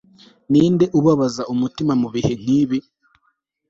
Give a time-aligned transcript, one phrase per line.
[0.51, 2.79] ninde ubabaza umutima mubihe nkibi